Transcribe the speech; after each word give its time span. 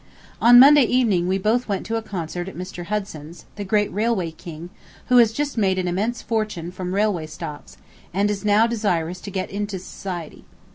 On 0.47 0.59
Monday 0.59 0.81
evening 0.85 1.27
we 1.27 1.37
both 1.37 1.67
went 1.69 1.85
to 1.85 1.95
a 1.95 2.01
concert 2.01 2.49
at 2.49 2.55
Mr. 2.57 2.85
Hudson's, 2.85 3.45
the 3.55 3.63
great 3.63 3.93
railway 3.93 4.31
"king," 4.31 4.71
who 5.09 5.17
has 5.17 5.31
just 5.31 5.59
made 5.59 5.77
an 5.77 5.87
immense 5.87 6.23
fortune 6.23 6.71
from 6.71 6.95
railway 6.95 7.27
stocks, 7.27 7.77
and 8.11 8.31
is 8.31 8.43
now 8.43 8.65
desirous 8.65 9.21
to 9.21 9.29
get 9.29 9.51
into 9.51 9.77
society. 9.77 10.43